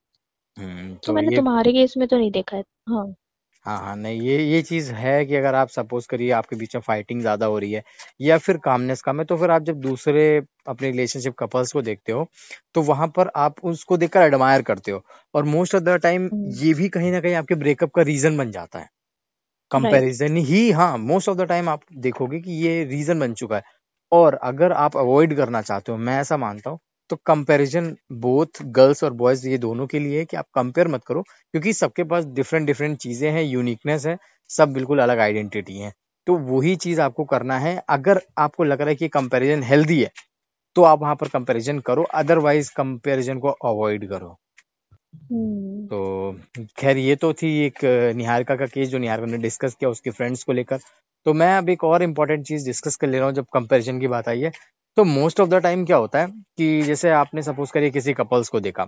तो 1.03 1.13
मैंने 1.13 1.31
तुम्हारे 1.33 1.73
केस 1.73 1.95
में 1.97 2.07
तो 2.09 2.17
नहीं 2.17 2.31
देखा 2.33 2.57
है। 2.57 2.63
हाँ। 2.89 3.15
हाँ 3.67 3.79
हाँ 3.79 3.95
नहीं 3.97 4.21
ये 4.21 4.37
ये 4.45 4.61
चीज़ 4.63 4.91
है 4.95 5.25
कि 5.27 5.35
अगर 5.37 5.55
आप 5.55 5.69
सपोज़ 5.69 6.07
करिए 6.09 6.31
आपके 6.33 6.57
बीच 6.57 6.75
में 6.77 6.81
फाइटिंग 6.83 7.21
ज़्यादा 7.21 7.47
हो 7.47 7.59
रही 7.59 7.73
है 7.73 7.83
या 8.21 8.37
फिर 8.39 8.57
कामनेस 8.65 9.03
कम 9.03 9.19
है 9.19 9.25
तो 9.27 9.37
फिर 9.37 9.51
आप 9.51 9.63
जब 9.65 9.81
दूसरे 9.81 10.25
अपने 10.69 10.91
रिलेशनशिप 10.91 11.35
कपल्स 11.39 11.73
को 11.73 11.83
देखते 11.83 12.13
हो 12.13 12.27
तो 12.75 12.83
वहाँ 12.83 13.09
पर 13.11 13.31
आप 13.39 13.65
उसको 13.67 13.97
देखकर 13.97 14.23
एडमायर 14.23 14.63
करते 14.63 14.91
हो 14.91 15.03
और 15.35 15.45
मोस्ट 15.47 15.75
ऑफ़ 15.75 15.83
द 15.83 15.97
टाइम 16.03 16.31
ये 16.59 16.75
भी 16.75 16.89
कहीं 16.91 17.13
ना 17.13 17.21
कहीं 17.21 17.35
आपके 17.35 17.55
ब्रेकअप 17.57 17.91
का 17.93 18.03
रीजन 18.03 18.37
बन 18.37 18.51
जाता 18.51 18.79
है। 18.79 18.89
कंपैरिजन 19.71 20.37
ही 20.47 20.71
हाँ 20.73 20.97
मोस्ट 21.01 21.29
ऑफ़ 21.29 21.37
द 21.39 21.47
टाइम 21.49 21.69
आप 21.69 21.81
देखोगे 22.01 22.41
कि 22.41 22.53
ये 22.63 22.85
रीजन 22.87 23.21
बन 23.21 23.35
चुका 23.35 23.57
है 23.57 23.63
और 24.13 24.35
अगर 24.45 24.73
आप 24.75 24.97
अवॉइड 24.97 25.37
करना 25.37 25.63
चाहते 25.63 25.93
हो 25.93 25.99
मैं 26.01 26.21
ऐसा 26.21 26.37
मानता 26.39 26.71
हूँ 26.71 26.79
तो 27.11 27.17
कंपैरिजन 27.27 27.95
बोथ 28.15 28.63
गर्ल्स 28.73 29.05
और 29.05 29.13
बॉयज़ 29.15 29.47
ये 29.49 29.59
दोनों 29.59 29.87
के 29.87 29.99
लिए 29.99 30.19
है 30.19 30.25
कि 30.25 30.37
आप 30.37 30.47
कंपेयर 30.55 30.89
मत 30.89 31.05
करो 31.07 31.23
क्योंकि 31.23 31.73
सबके 31.73 32.05
पास 32.05 32.25
डिफरेंट 32.37 32.67
डिफरेंट 32.67 32.99
चीज़ें 32.99 33.31
हैं 33.31 33.43
यूनिकनेस 33.43 34.07
है 34.07 34.17
सब 34.51 34.73
बिल्कुल 34.73 34.99
अलग 34.99 35.19
आइडेंटिटी 35.19 35.79
है। 35.79 35.93
तो 36.27 36.37
वही 36.39 36.75
चीज़ 36.77 37.01
आपको 37.01 37.25
करना 37.25 37.59
है। 37.59 37.77
अगर 37.89 38.21
आपको 38.39 38.65
लग 38.65 38.81
रहा 38.81 38.89
है 38.89 38.95
कि 38.95 39.09
कंपैरिजन 39.11 39.63
हेल्दी 39.63 40.01
है 40.03 40.11
तो 40.77 40.83
आप 40.85 41.01
वहाँ 41.03 41.15
पर 41.17 41.29
कंपैरिजन 41.29 41.79
करो 41.81 42.03
अदरवाइज़ 42.15 42.71
कंपैरिजन 42.77 43.39
को 43.39 43.49
अवॉइड 43.65 44.09
करो। 44.11 44.37
हम्म। 45.15 45.87
तो 45.87 46.67
खैर 46.79 46.99
ये 46.99 47.17
तो 47.17 47.33
थी 47.33 47.51
एक 47.67 47.85
निहारिका 48.17 48.57
का 48.57 48.67
केस 48.67 48.89
जो 48.89 48.99
निहारिका 48.99 49.27
ने 49.27 49.39
डिस्कस 49.39 49.75
किया 49.75 49.91
उसके 49.91 50.11
फ्रेंड्स 50.11 50.43
को 50.45 50.53
लेकर। 50.53 50.79
तो 51.27 51.33
मैं 51.35 51.53
अब 51.59 51.69
एक 51.71 51.85
और 51.85 52.03
इम्पोर्टेंट 52.03 52.47
चीज़ 52.47 52.67
डिस्कस 52.67 52.97
कर 52.97 53.07
ले 53.07 53.19
रहा 53.19 53.27
हूँ 53.27 53.35
जब 53.35 53.47
कंपैरिजन 53.55 54.01
की 54.01 54.09
बात 54.09 54.29
आई 54.29 54.41
है। 54.41 54.53
तो 54.97 55.05
मोस्ट 55.05 55.41
ऑफ़ 55.41 55.49
द 55.49 55.55
टाइम 55.63 55.85
क्या 55.85 55.97
होता 55.97 56.21
है 56.21 56.27
कि 56.59 56.83
जैसे 56.83 57.11
आपने 57.13 57.43
सपोज़ 57.43 57.73
करिए 57.73 57.91
किसी 57.91 58.13
कपल्स 58.15 58.49
को 58.49 58.61
देखा। 58.61 58.87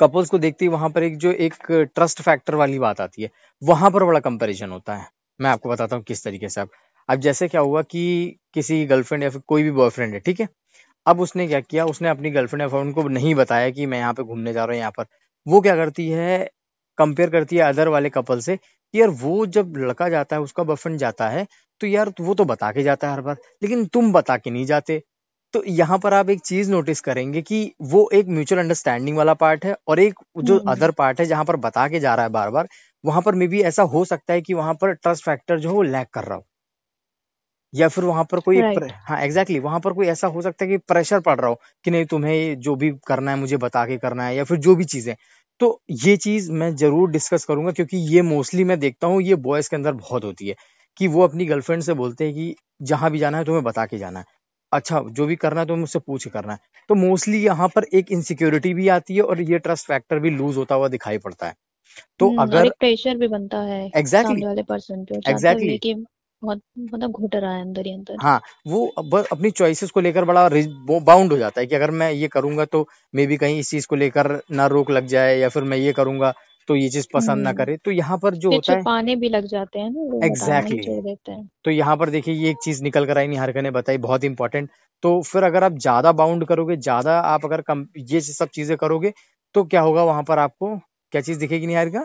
कपल्स 0.00 0.30
को 0.30 0.38
देखते 0.38 0.68
वहाँ 0.68 0.88
पर 0.90 1.02
एक 1.02 1.16
जो 1.18 1.32
एक 1.46 1.54
ट्रस्ट 1.94 2.20
फैक्टर 2.22 2.54
वाली 2.54 2.78
बात 2.78 3.00
आती 3.00 3.22
है, 3.22 3.30
वहाँ 3.62 3.90
पर 3.90 4.04
बड़ा 4.04 4.20
कंपैरिजन 4.20 4.70
होता 4.70 4.96
है। 4.96 5.08
मैं 5.40 5.50
आपको 5.50 5.68
बताता 5.68 5.96
हूँ 5.96 6.04
किस 6.04 6.24
तरीके 6.24 6.48
से। 6.48 6.60
अब 6.60 6.68
अब 7.08 7.20
जैसे 7.20 7.48
क्या 7.48 7.60
हुआ 7.60 7.82
कि 7.84 8.04
किसी 8.54 8.84
गर्लफ्रेंड 8.86 9.22
या 9.22 9.30
कोई 9.48 9.62
भी 9.62 9.70
बॉयफ्रेंड 9.72 10.14
है, 10.14 10.20
ठीक 10.20 10.40
है? 10.40 10.48
अब 11.06 11.20
उसने 11.20 11.46
क्या 11.48 11.60
किया, 11.60 11.84
उसने 11.86 12.08
अपनी 12.08 12.30
गर्लफ्रेंड 12.30 12.62
या 12.62 12.68
फ्रेंड 12.68 12.94
को 12.94 13.08
नहीं 13.10 13.34
बताया 13.34 13.70
कि 13.70 13.86
मैं 13.86 13.98
यहाँ 13.98 14.14
पे 14.14 14.22
घूमने 14.24 14.52
जा 14.52 14.64
रहा 14.64 14.74
हूँ, 14.74 14.80
यहाँ 14.80 14.92
पर। 14.98 15.06
वो 15.46 15.60
क्या 15.60 15.76
करती 15.76 16.08
है 16.10 16.38
कंपेयर 16.98 17.30
करती 17.30 17.56
है 17.56 17.62
अदर 17.64 17.88
वाले 17.88 18.10
कपल 18.10 18.40
से 18.40 18.58
यार 18.94 19.08
वो 19.18 19.44
जब 19.48 19.76
लड़का 19.78 20.08
जाता 20.08 20.36
है 20.36 20.42
उसका 20.42 20.62
बॉयफ्रेंड 20.62 20.98
जाता 20.98 21.28
है 21.28 21.46
तो 21.80 21.86
यार 21.86 22.12
वो 22.20 22.34
तो 22.34 22.44
बता 22.44 22.70
के 22.72 22.82
जाता 22.82 23.06
है 23.08 23.12
हर 23.14 23.20
बार 23.20 23.36
लेकिन 23.62 23.84
तुम 23.88 24.12
बता 24.12 24.36
के 24.36 24.50
नहीं 24.50 24.64
जाते। 24.66 25.02
तो 25.54 25.62
यहाँ 25.66 25.98
पर 25.98 26.14
आप 26.14 26.30
एक 26.30 26.40
चीज़ 26.42 26.70
नोटिस 26.70 27.00
करेंगे 27.00 27.42
कि 27.42 27.60
वो 27.84 28.08
एक 28.14 28.28
म्यूचुअल 28.28 28.60
अंडरस्टैंडिंग 28.60 29.16
वाला 29.16 29.34
पार्ट 29.36 29.64
है 29.64 29.74
और 29.88 30.00
एक 30.00 30.14
जो 30.40 30.56
हम्म। 30.56 30.70
अदर 30.70 30.90
पार्ट 30.92 31.20
है 31.20 31.26
जहाँ 31.26 31.44
पर 31.44 31.56
बता 31.58 31.86
के 31.88 32.00
जा 32.00 32.14
रहा 32.14 32.26
है 32.26 32.32
बार 32.32 32.50
बार 32.50 32.68
वहाँ 33.04 33.22
पर 33.22 33.34
मे 33.34 33.48
बी 33.48 33.60
ऐसा 33.64 33.82
हो 33.94 34.04
सकता 34.06 34.32
है 34.32 34.42
कि 34.42 34.54
वहाँ 34.54 34.74
पर 34.74 34.92
ट्रस्ट 34.94 35.24
फैक्टर 35.24 35.58
जो 35.58 35.68
है 35.68 35.74
वो 35.74 35.82
लैक 35.84 36.08
कर 36.14 36.24
रहा 36.24 36.36
हो। 36.36 36.44
या 37.72 37.88
फिर 37.88 38.04
वहाँ 38.04 38.24
पर 38.24 38.40
कोई. 38.40 38.60
राइट 38.60 38.92
हाँ 39.00 39.20
एग्जैक्टली 39.20 39.54
exactly, 39.56 39.64
वहाँ 39.64 39.80
पर 39.80 39.92
कोई 39.92 40.06
ऐसा 40.08 40.26
हो 40.28 40.42
सकता 40.42 40.64
है 40.64 40.70
कि 40.70 40.76
प्रेशर 40.88 41.20
पड़ 41.20 41.38
रहा 41.40 41.48
हो 41.50 41.60
कि 41.84 41.90
नहीं 41.90 42.04
तुम्हें 42.06 42.60
जो 42.60 42.74
भी 42.76 42.90
करना 43.06 43.30
है 43.30 43.36
मुझे 43.38 43.56
बता 43.58 43.84
के 43.86 43.96
करना 43.98 44.24
है 44.26 44.36
या 44.36 44.44
फिर 44.44 44.58
जो 44.58 44.74
भी 44.76 44.84
चीज़ें। 44.86 45.14
तो 45.60 45.80
ये 45.90 46.16
चीज़ 46.16 46.52
मैं 46.52 46.74
ज़रूर 46.76 47.10
डिस्कस 47.10 47.44
करूँगा 47.44 47.72
क्योंकि 47.72 47.96
ये 48.14 48.22
मोस्टली 48.22 48.64
मैं 48.64 48.78
देखता 48.80 49.06
हूँ 49.06 49.22
ये 49.22 49.34
बॉयज़ 49.34 49.70
के 49.70 49.76
अंदर 49.76 49.92
बहुत 49.92 50.24
होती 50.24 50.48
है 50.48 50.54
कि 50.96 51.08
वो 51.08 51.22
अपनी 51.22 51.46
गर्लफ्रेंड 51.46 51.82
से 51.82 51.94
बोलते 51.94 52.24
हैं 52.24 52.34
कि 52.34 52.54
जहाँ 52.82 53.10
भी 53.10 53.18
जाना 53.18 53.38
है 53.38 53.44
तुम्हें 53.44 53.64
बता 53.64 53.86
के 53.86 53.98
जाना 53.98 54.18
है। 54.18 54.24
अच्छा 54.72 55.00
जो 55.10 55.26
भी 55.26 55.36
करना 55.36 55.60
है 55.60 55.66
तो 55.66 55.76
मुझसे 55.76 55.98
पूछ 55.98 56.28
करना 56.28 56.52
है। 56.52 56.58
तो 56.90 56.94
मोस्टली 56.94 57.44
यहाँ 57.44 57.68
पर 57.68 57.84
एक 57.94 58.12
इनसिक्योरिटी 58.12 58.74
भी 58.74 58.88
आती 58.88 59.16
है 59.16 59.22
और 59.22 59.40
ये 59.42 59.58
ट्रस्ट 59.58 59.86
फैक्टर 59.88 60.18
भी 60.18 60.30
लूज 60.30 60.56
होता 60.56 60.74
हुआ 60.74 60.88
दिखाई 60.88 61.18
पड़ता 61.18 61.46
है। 61.46 61.54
तो 62.20 62.28
हम्म 62.28 62.40
अगर 62.40 62.70
प्रेशर 62.70 63.16
भी 63.16 63.28
बनता 63.28 63.60
है 63.62 63.88
एग्जैक्टली 63.96 64.42
सामने 64.42 64.46
वाले 64.46 64.62
बहुत 66.44 66.60
मतलब 66.78 67.10
घुट 67.12 67.34
रहा 67.36 67.52
है 67.52 67.60
अंदर 67.62 67.86
ही 67.86 67.92
अंदर। 67.92 68.16
हाँ 68.22 68.40
वो 68.68 68.86
अपनी 68.96 69.50
चॉइसेस 69.52 69.90
को 69.90 70.00
लेकर 70.00 70.24
बड़ा 70.24 70.48
बाउंड 71.04 71.32
हो 71.32 71.38
जाता 71.38 71.60
है 71.60 71.66
कि 71.66 71.74
अगर 71.74 71.90
मैं 71.92 72.10
ये 72.12 72.28
करूँगा 72.30 72.64
तो 72.66 72.86
मे 73.14 73.26
भी 73.26 73.36
कहीं 73.36 73.58
इस 73.58 73.70
चीज़ 73.70 73.86
को 73.86 73.96
लेकर 73.96 74.38
ना 74.52 74.66
रोक 74.68 74.90
लग 74.90 75.06
जाए 75.08 75.36
या 75.38 75.48
फिर 75.48 75.62
मैं 75.64 75.78
ये 75.78 75.92
करूँगा 75.92 76.32
तो 76.68 76.76
ये 76.76 76.88
चीज़ 76.88 77.06
पसंद 77.14 77.42
ना 77.42 77.50
हम्म। 77.50 77.58
करे। 77.58 77.76
तो 77.76 77.90
यहाँ 77.90 78.16
पर 78.18 78.34
जो 78.36 78.50
होता 78.50 78.72
है 78.72 78.78
छुपाने 78.78 79.16
भी 79.16 79.28
लग 79.28 79.46
जाते 79.46 79.78
हैं 79.78 79.90
ना 79.90 80.26
एग्जैक्टली 80.26 80.78
हैं। 81.28 81.48
तो 81.64 81.70
यहाँ 81.70 81.96
पर 81.96 82.10
देखिए 82.10 82.34
ये 82.34 82.50
एक 82.50 82.56
चीज़ 82.64 82.82
निकल 82.82 83.06
कर 83.06 83.18
आई 83.18 83.26
निहारिका 83.28 83.60
ने 83.60 83.70
बताई 83.72 83.98
बहुत 84.00 84.24
इंपॉर्टेंट 84.24 84.68
तो 85.02 85.20
फिर 85.22 85.42
अगर 85.42 85.64
आप 85.64 85.78
ज़्यादा 85.78 86.12
बाउंड 86.14 86.44
करोगे 86.46 86.76
ज़्यादा 86.78 87.18
आप 87.22 87.44
अगर 87.44 87.60
कम 87.62 87.86
ये 88.10 88.20
सब 88.22 88.48
चीज़ें 88.54 88.76
करोगे 88.76 89.12
तो 89.54 89.64
क्या 89.64 89.80
होगा 89.80 90.04
वहाँ 90.04 90.22
पर 90.22 90.38
आपको 90.38 90.76
क्या 91.12 91.20
चीज़ 91.20 91.38
दिखेगी 91.38 91.66
निहारिका? 91.66 92.04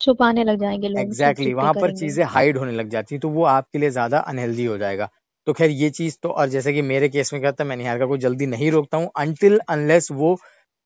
छुपाने 0.00 0.44
लग 0.44 0.58
जाएँगे 0.60 0.88
लोग 0.88 0.98
एग्जैक्टली 1.00 1.44
exactly, 1.44 1.56
वहाँ 1.56 1.74
पर 1.74 1.90
चीज़ें 1.92 2.24
हाइड 2.26 2.56
होने 2.58 2.72
लग 2.72 2.88
जाती 2.88 3.14
हैं 3.14 3.20
तो 3.20 3.28
वो 3.30 3.44
आपके 3.46 3.78
लिए 3.78 3.90
ज़्यादा 3.90 4.18
अनहेल्दी 4.20 4.64
हो 4.64 4.76
जाएगा। 4.78 5.08
तो 5.46 5.52
खैर 5.52 5.70
ये 5.72 5.90
चीज़ 5.90 6.16
तो 6.22 6.28
और 6.30 6.48
जैसे 6.48 6.72
कि 6.72 6.82
मेरे 6.82 7.08
केस 7.08 7.32
में 7.34 7.42
था 7.52 7.64
मैं 7.64 7.76
निहारिका 7.76 8.06
को 8.06 8.16
जल्दी 8.18 8.46
नहीं 8.46 8.70
रोकता 8.70 8.96
हूँ 8.98 9.10
अनटिल 9.16 9.58
अनलेस 9.68 10.10
वो 10.12 10.36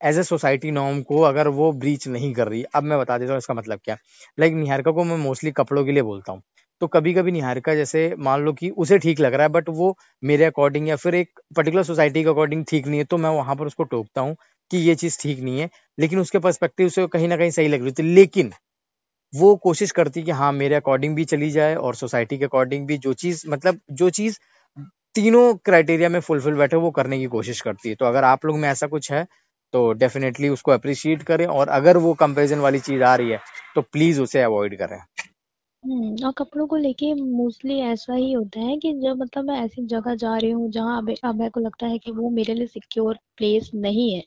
एज 0.00 0.18
ए 0.18 0.23
सोसाइटी 0.23 0.71
नॉर्म 0.71 1.00
को 1.02 1.21
अगर 1.23 1.49
वो 1.50 1.71
ब्रीच 1.75 2.06
नहीं 2.09 2.33
कर 2.35 2.49
रही 2.49 2.62
अब 2.75 2.83
मैं 2.85 2.99
बता 2.99 3.18
देता 3.18 3.33
हूँ 3.33 3.38
इसका 3.38 3.54
मतलब 3.54 3.80
क्या। 3.85 3.97
लाइक 4.38 4.52
like, 4.52 4.62
निहारिका 4.62 4.90
को 4.90 5.04
मैं 5.04 5.16
मोस्टली 5.18 5.50
कपड़ों 5.52 5.85
के 5.85 5.92
लिए 5.92 6.02
बोलता 6.02 6.33
हूँ। 6.33 6.42
तो 6.80 6.87
कभी 6.88 7.12
कभी 7.14 7.33
निहारिका 7.33 7.75
जैसे 7.75 8.14
मान 8.18 8.40
लो 8.40 8.52
कि 8.52 8.71
उसे 8.76 8.99
ठीक 8.99 9.21
लग 9.21 9.35
रहा 9.35 9.47
है 9.47 9.52
बट 9.52 9.68
वो 9.71 9.94
मेरे 10.23 10.44
अकॉर्डिंग 10.44 10.88
या 10.88 10.97
फिर 10.97 11.14
एक 11.14 11.40
पर्टिकुलर 11.56 11.83
सोसाइटी 11.83 12.23
के 12.25 12.28
अकॉर्डिंग 12.30 12.64
ठीक 12.71 12.87
नहीं 12.87 12.99
है 12.99 13.04
तो 13.06 13.18
मैं 13.18 13.30
वहाँ 13.30 13.56
पर 13.56 13.66
उसको 13.66 13.85
टोकता 13.87 14.21
हूँ 14.21 14.37
कि 14.71 14.78
ये 14.78 14.94
चीज़ 14.94 15.18
ठीक 15.21 15.40
नहीं 15.40 15.61
है 15.61 15.68
लेकिन 15.99 16.18
उसके 16.18 16.38
पर्सपेक्टिव 16.40 16.88
से 16.90 17.06
कहीं 17.09 17.28
ना 17.28 17.37
कहीं 17.37 17.50
सही 17.50 17.68
लग 17.68 17.83
रही 17.83 17.92
थी। 17.92 18.02
लेकिन 18.14 18.52
वो 19.35 19.55
कोशिश 19.59 19.91
करती 19.93 20.23
कि 20.23 20.31
हाँ 20.33 20.53
मेरे 20.53 20.75
अकॉर्डिंग 20.75 21.14
भी 21.17 21.25
चली 21.26 21.50
जाए 21.50 21.75
और 21.76 21.95
सोसाइटी 21.95 22.38
के 22.38 22.45
अकॉर्डिंग 22.45 22.87
भी 22.87 22.99
जो 22.99 23.12
चीज़ 23.14 23.43
मतलब 23.49 23.81
जो 23.93 24.11
चीज़ 24.12 24.38
तीनों 25.14 25.55
क्राइटेरिया 25.64 26.09
में 26.09 26.21
फुलफिल 26.21 26.55
बैठे, 26.55 26.76
वो 26.76 26.91
करने 26.91 27.19
की 27.19 27.26
कोशिश 27.29 27.61
करती 27.61 27.88
है। 27.88 27.95
तो 27.95 28.07
अगर 28.07 28.25
आप 28.25 28.45
लोग 28.47 28.59
में 28.59 28.69
ऐसा 28.69 28.87
कुछ 28.87 29.11
है 29.12 29.26
तो 29.75 29.93
डेफिनेटली 29.95 30.49
उसको 30.49 30.73
अप्रिशिएट 30.73 31.23
करें 31.23 31.47
और 31.47 31.69
अगर 31.71 31.97
वो 31.99 32.12
कंपैरिजन 32.14 32.59
वाली 32.61 32.79
चीज़ 32.81 33.03
आ 33.03 33.14
रही 33.17 33.31
है 33.31 33.38
तो 33.76 33.83
प्लीज़ 33.83 34.21
उसे 34.21 34.43
अवॉइड 34.43 34.79
करें। 34.79 34.99
हम्म 35.85 36.26
और 36.26 36.33
कपड़ों 36.33 36.67
को 36.67 36.76
लेके 36.76 37.12
मोस्टली 37.14 37.79
ऐसा 37.83 38.14
ही 38.14 38.33
होता 38.33 38.61
है 38.61 38.76
कि 38.79 38.93
जब 38.95 39.17
मतलब 39.17 39.45
मैं 39.45 39.59
ऐसी 39.64 39.87
जगह 39.87 40.14
जा 40.14 40.37
रही 40.37 40.50
हूँ, 40.50 40.71
जहाँ 40.71 40.99
अबे 40.99 41.49
को 41.49 41.61
लगता 41.61 41.87
है 41.87 41.99
कि 41.99 42.12
वो 42.12 42.31
मेरे 42.31 42.55
लिए 42.55 42.67
सिक्योर 42.67 43.19
प्लेस 43.37 43.71
नहीं 43.75 44.12
है 44.14 44.23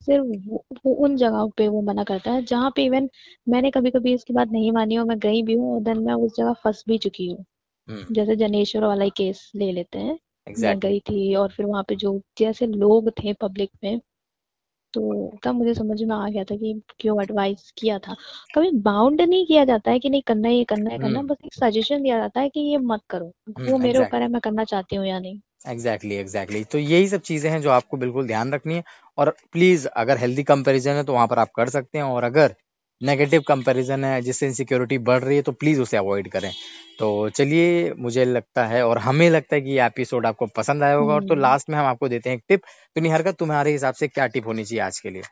सिर्फ़ 0.00 0.48
वो, 0.48 0.64
वो 0.86 0.94
उन 0.94 1.16
जगहों 1.16 1.48
पे 1.50 1.68
वो 1.68 1.82
मना 1.82 2.04
करता 2.04 2.32
है 2.32 2.42
जहाँ 2.44 2.72
पे 2.76 2.84
इवन 2.84 3.08
मैंने 3.48 3.70
कभी 3.70 3.90
कभी 3.90 4.14
इसकी 4.14 4.32
बात 4.34 4.48
नहीं 4.48 4.72
मानी 4.72 4.96
और 4.98 5.04
मैं 5.04 5.18
गई 5.18 5.42
भी 5.42 5.54
हूँ 5.54 5.74
और 5.74 5.80
देन 5.80 5.98
मैं 5.98 6.14
उस 6.14 6.36
जगह 6.36 6.52
फंस 6.52 6.84
भी 6.88 6.98
चुकी 6.98 7.28
हूँ। 7.28 7.44
हम्म। 7.88 8.14
जैसे 8.14 8.36
जनेश्वर 8.36 8.84
वाला 8.84 9.04
ही 9.04 9.10
केस 9.10 9.52
ले 9.56 9.72
लेते 9.72 9.98
हैं। 9.98 10.06
मैं 10.06 10.50
एग्जैक्टली 10.50 10.90
गई 10.90 11.00
थी 11.00 11.34
और 11.34 11.52
फिर 11.52 11.66
वहाँ 11.66 11.84
पे 11.88 11.96
जो 11.96 12.20
जैसे 12.38 12.66
लोग 12.66 13.10
थे 13.10 13.32
पब्लिक 13.32 13.70
में 13.84 14.00
तो 14.94 15.32
तब 15.44 15.54
मुझे 15.54 15.74
समझ 15.74 16.02
में 16.02 16.16
आ 16.16 16.28
गया 16.28 16.44
था 16.44 16.56
कि 16.56 16.82
क्यों 17.00 17.22
एडवाइस 17.22 17.72
किया 17.78 17.98
था। 17.98 18.14
कभी 18.54 18.70
बाउंड 18.70 19.20
नहीं 19.20 19.46
किया 19.46 19.64
जाता 19.64 19.90
है 19.90 19.98
कि 19.98 20.10
नहीं 20.10 20.22
करना 20.22 20.48
ये 20.48 20.64
करना 20.64 20.90
है 20.90 20.98
करना 20.98 21.18
हम्म। 21.18 21.28
बस 21.28 21.36
एक 21.44 21.54
सजेशन 21.54 22.02
दिया 22.02 22.18
जाता 22.18 22.40
है 22.40 22.48
कि 22.48 22.60
ये 22.60 22.78
मत 22.78 23.00
करो। 23.10 23.26
वो 23.48 23.52
हम्म 23.68 23.82
मेरे 23.82 23.98
ऊपर 23.98 24.22
है 24.22 24.28
मैं 24.28 24.40
करना 24.40 24.64
चाहती 24.64 24.96
हूँ 24.96 25.06
या 25.06 25.18
नहीं। 25.18 25.40
एग्जैक्टली 25.64 26.14
एग्जैक्टली 26.16 26.62
तो 26.64 26.78
यही 26.78 27.08
सब 27.08 27.20
चीज़ें 27.22 27.50
हैं 27.50 27.60
जो 27.62 27.70
आपको 27.70 27.96
बिल्कुल 27.96 28.26
ध्यान 28.26 28.52
रखनी 28.52 28.74
है। 28.74 28.82
और 29.18 29.30
प्लीज़ 29.52 29.86
अगर 29.88 30.18
हेल्दी 30.18 30.42
कंपैरिजन 30.44 30.92
है 30.92 31.04
तो 31.04 31.12
वहाँ 31.12 31.26
पर 31.26 31.38
आप 31.38 31.50
कर 31.56 31.68
सकते 31.68 31.98
हैं। 31.98 32.04
और 32.04 32.24
अगर 32.24 32.54
नेगेटिव 33.00 33.42
कंपैरिजन 33.48 34.04
है 34.04 34.20
जिससे 34.22 34.46
इनसिक्योरिटी 34.46 34.98
बढ़ 35.00 35.22
रही 35.22 35.36
है 35.36 35.42
तो 35.42 35.52
प्लीज़ 35.54 35.80
उसे 35.80 35.96
अवॉइड 35.96 36.28
करें। 36.30 36.50
तो 36.98 37.28
चलिए 37.30 37.92
मुझे 37.98 38.24
लगता 38.24 38.64
है 38.66 38.84
और 38.86 38.98
हमें 39.00 39.28
लगता 39.30 39.54
है 39.56 39.60
कि 39.60 39.70
ये 39.70 39.86
एपिसोड 39.86 40.26
आपको 40.26 40.46
पसंद 40.56 40.82
आया 40.82 40.94
होगा। 40.94 41.14
और 41.14 41.24
तो 41.24 41.34
हम्म। 41.34 41.42
लास्ट 41.42 41.70
में 41.70 41.78
हम 41.78 41.86
आपको 41.86 42.08
देते 42.08 42.30
हैं 42.30 42.36
एक 42.36 42.42
टिप 42.48 42.60
तो 42.96 43.00
निहार 43.00 43.22
का 43.22 43.32
तुम्हारे 43.34 43.72
हिसाब 43.72 43.94
से 43.94 44.08
क्या 44.08 44.26
टिप 44.26 44.46
होनी 44.46 44.64
चाहिए 44.64 44.82
आज 44.82 44.98
के 45.00 45.10
लिए? 45.10 45.22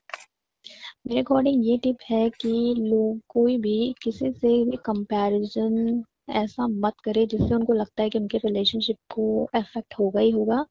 मेरे 1.06 1.20
अकॉर्डिंग 1.20 1.66
ये 1.66 1.76
टिप 1.78 1.96
है 2.10 2.28
कि 2.30 2.48
लोग 2.78 3.20
कोई 3.28 3.56
भी 3.58 3.94
किसी 4.02 4.30
से 4.30 4.48
भी 4.64 4.76
कंपैरिजन 4.84 6.02
ऐसा 6.34 6.66
मत 6.68 6.94
करे 7.04 7.26
जिससे 7.26 7.54
उनको 7.54 7.72
लगता 7.72 8.02
है 8.02 8.10
कि 8.10 8.18
उनके 8.18 8.38
रिलेशनशिप 8.38 8.96
को 9.14 9.44
अफेक्ट 9.54 9.94
होगा 9.98 10.20
ही 10.20 10.30
होगा। 10.30 10.64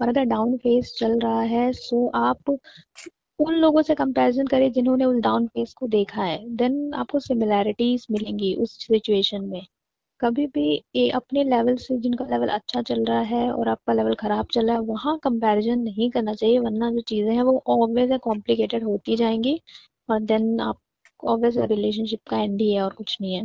और 0.00 0.08
अगर 0.08 0.24
डाउन 0.26 0.56
फ़ेज़ 0.58 0.92
चल 0.98 1.18
रहा 1.20 1.40
है 1.44 1.72
सो 1.74 2.06
आप 2.16 2.50
उन 3.38 3.54
लोगों 3.56 3.82
से 3.82 3.94
कंपैरिजन 3.94 4.46
करें 4.46 4.70
जिन्होंने 4.72 5.04
उस 5.04 5.16
डाउन 5.22 5.46
फ़ेज़ 5.48 5.74
को 5.76 5.86
देखा 5.88 6.22
है। 6.24 6.38
देन 6.56 6.94
आपको 6.94 7.20
सिमिलैरिटीज 7.20 8.06
मिलेंगी 8.10 8.54
उस 8.56 8.78
सिचुएशन 8.86 9.44
में। 9.44 9.62
कभी 10.20 10.46
भी 10.48 10.64
ये 10.96 11.08
अपने 11.12 11.44
लेवल 11.44 11.76
से 11.78 11.98
जिनका 11.98 12.24
लेवल 12.26 12.48
अच्छा 12.50 12.82
चल 12.82 13.04
रहा 13.04 13.20
है 13.22 13.50
और 13.52 13.68
आपका 13.68 13.92
लेवल 13.92 14.14
खराब 14.14 14.46
चल 14.52 14.66
रहा 14.66 14.76
है, 14.76 14.82
वहाँ 14.82 15.18
कंपैरिजन 15.24 15.80
नहीं 15.80 16.10
करना 16.10 16.34
चाहिए, 16.34 16.58
वरना 16.60 16.90
जो 16.90 17.00
चीज़ें 17.02 17.32
हैं 17.34 17.42
वो 17.42 17.62
ऑब्वियस 17.68 18.10
है 18.10 18.18
कॉम्प्लिकेटेड 18.20 18.84
होती 18.84 19.16
जाएँगी। 19.16 19.60
और 20.08 20.20
देन 20.22 20.60
आप 20.62 20.78
ऑब्वियस 21.24 21.56
रिलेशनशिप 21.70 22.20
का 22.30 22.38
एंड 22.38 22.60
ही 22.60 22.72
है 22.74 22.82
और 22.82 22.94
कुछ 22.94 23.16
नहीं 23.20 23.34
है। 23.34 23.44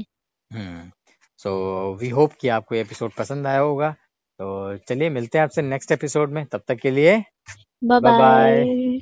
हम्म। 0.52 0.92
सो 1.40 1.52
वी 1.96 2.10
होप 2.10 2.34
कि 2.42 2.48
आपको 2.50 2.76
ये 2.76 2.82
एपिसोड 2.82 3.12
पसंद 3.20 3.48
आया 3.48 3.60
होगा। 3.60 3.92
तो 4.40 4.78
चलिए 4.90 5.10
मिलते 5.10 5.38
हैं 5.38 5.44
आपसे 5.44 5.62
नेक्स्ट 5.62 5.92
एपिसोड 5.92 6.32
में। 6.32 6.46
तब 6.46 6.64
तक 6.68 6.76
के 6.76 6.92
लिए 6.92 7.18
बाय 7.84 8.00
बाय 8.02 8.20
बाय 8.20 8.64
बाय 8.64 9.00